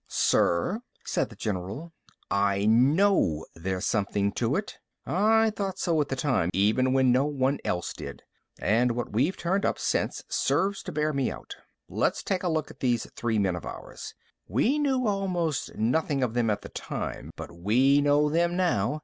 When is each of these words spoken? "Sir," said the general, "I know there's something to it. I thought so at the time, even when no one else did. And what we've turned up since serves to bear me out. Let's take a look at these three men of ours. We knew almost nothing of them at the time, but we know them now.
"Sir," 0.07 0.81
said 1.05 1.29
the 1.29 1.35
general, 1.35 1.93
"I 2.31 2.65
know 2.65 3.45
there's 3.53 3.85
something 3.85 4.31
to 4.31 4.55
it. 4.55 4.79
I 5.05 5.51
thought 5.51 5.77
so 5.77 6.01
at 6.01 6.09
the 6.09 6.15
time, 6.15 6.49
even 6.53 6.91
when 6.93 7.11
no 7.11 7.25
one 7.25 7.59
else 7.63 7.93
did. 7.93 8.23
And 8.59 8.93
what 8.93 9.13
we've 9.13 9.37
turned 9.37 9.63
up 9.63 9.77
since 9.77 10.23
serves 10.27 10.81
to 10.85 10.91
bear 10.91 11.13
me 11.13 11.29
out. 11.29 11.55
Let's 11.87 12.23
take 12.23 12.41
a 12.41 12.49
look 12.49 12.71
at 12.71 12.79
these 12.79 13.05
three 13.15 13.37
men 13.37 13.55
of 13.55 13.63
ours. 13.63 14.15
We 14.47 14.79
knew 14.79 15.05
almost 15.05 15.75
nothing 15.75 16.23
of 16.23 16.33
them 16.33 16.49
at 16.49 16.63
the 16.63 16.69
time, 16.69 17.29
but 17.35 17.51
we 17.55 18.01
know 18.01 18.27
them 18.27 18.57
now. 18.57 18.99